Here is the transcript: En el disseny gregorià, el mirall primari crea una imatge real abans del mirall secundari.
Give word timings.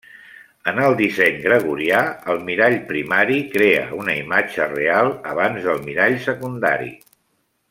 En 0.69 0.79
el 0.85 0.95
disseny 1.01 1.35
gregorià, 1.43 1.99
el 2.33 2.41
mirall 2.47 2.79
primari 2.93 3.37
crea 3.53 3.85
una 4.01 4.19
imatge 4.25 4.71
real 4.75 5.15
abans 5.35 5.69
del 5.71 5.89
mirall 5.91 6.23
secundari. 6.29 6.95